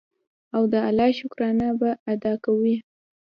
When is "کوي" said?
2.45-2.75